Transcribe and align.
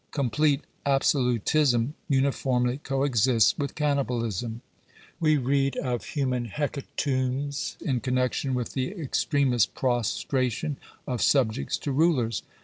Complete 0.09 0.61
abso 0.83 1.37
lutism 1.39 1.91
uniformly 2.09 2.79
co 2.79 3.03
exists 3.03 3.55
with 3.59 3.75
cannibalism. 3.75 4.61
We 5.19 5.37
read 5.37 5.77
of 5.77 6.03
human 6.03 6.45
hecatombs 6.47 7.79
in 7.83 7.99
connection 7.99 8.55
with 8.55 8.73
the 8.73 8.93
extremest 8.93 9.75
prostration 9.75 10.77
of 11.07 11.21
subjects 11.21 11.77
to 11.77 11.91
rulers. 11.91 12.41